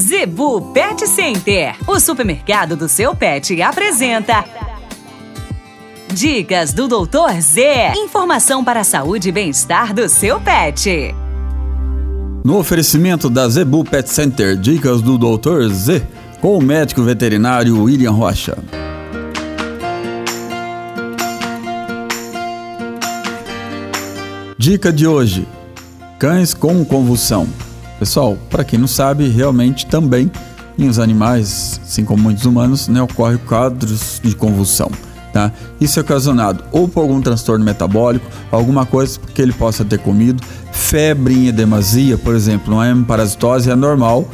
[0.00, 4.44] Zebu Pet Center, o supermercado do seu pet, apresenta.
[6.06, 7.94] Dicas do Doutor Z.
[7.96, 11.12] Informação para a saúde e bem-estar do seu pet.
[12.44, 16.06] No oferecimento da Zebu Pet Center, dicas do Doutor Z,
[16.40, 18.56] com o médico veterinário William Rocha.
[24.56, 25.44] Dica de hoje:
[26.20, 27.48] cães com convulsão.
[27.98, 30.30] Pessoal, para quem não sabe, realmente também
[30.78, 34.90] em os animais, assim como muitos humanos, né, ocorre quadros de convulsão.
[35.32, 35.52] Tá?
[35.80, 40.42] Isso é ocasionado ou por algum transtorno metabólico, alguma coisa que ele possa ter comido,
[40.72, 44.26] febre em edemasia, por exemplo, uma hemiparasitose é normal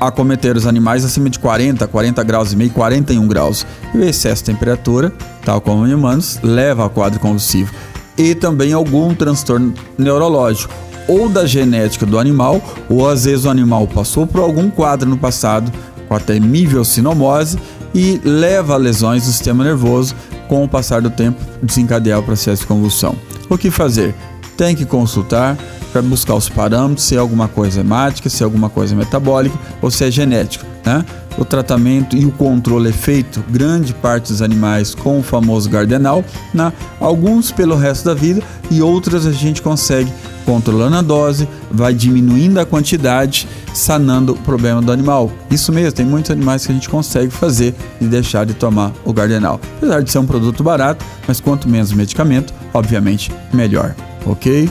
[0.00, 3.66] acometer os animais acima de 40, 40 graus e meio, 41 graus.
[3.92, 5.12] E o excesso de temperatura,
[5.44, 7.72] tal como em humanos, leva a quadro convulsivo.
[8.16, 10.72] E também algum transtorno neurológico,
[11.08, 15.16] ou da genética do animal, ou às vezes o animal passou por algum quadro no
[15.16, 15.72] passado
[16.06, 17.58] com a temível sinomose
[17.94, 20.14] e leva a lesões do sistema nervoso,
[20.46, 23.14] com o passar do tempo desencadear o processo de convulsão.
[23.48, 24.14] O que fazer?
[24.56, 25.56] Tem que consultar
[25.98, 29.90] para buscar os parâmetros, se é alguma coisa hemática, se é alguma coisa metabólica ou
[29.90, 30.64] se é genético.
[30.84, 31.04] Né?
[31.36, 36.24] O tratamento e o controle é feito, grande parte dos animais, com o famoso gardenal,
[36.54, 36.72] né?
[37.00, 40.12] alguns pelo resto da vida e outras a gente consegue
[40.44, 45.30] controlando a dose, vai diminuindo a quantidade, sanando o problema do animal.
[45.50, 49.12] Isso mesmo, tem muitos animais que a gente consegue fazer e deixar de tomar o
[49.12, 49.60] gardenal.
[49.76, 53.94] Apesar de ser um produto barato, mas quanto menos medicamento, obviamente, melhor.
[54.24, 54.70] Ok?